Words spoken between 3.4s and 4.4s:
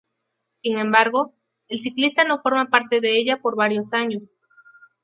varios años.